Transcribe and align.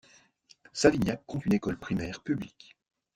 Savignac 0.73 1.21
compte 1.27 1.45
une 1.45 1.53
école 1.53 1.77
primaire 1.77 2.23
publique. 2.23 2.75